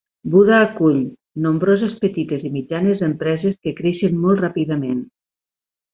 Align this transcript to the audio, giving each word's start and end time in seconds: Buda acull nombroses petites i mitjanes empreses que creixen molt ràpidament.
Buda 0.35 0.53
acull 0.59 0.95
nombroses 1.43 1.93
petites 2.05 2.47
i 2.49 2.53
mitjanes 2.55 3.03
empreses 3.11 3.55
que 3.67 3.77
creixen 3.83 4.19
molt 4.25 4.45
ràpidament. 4.45 4.99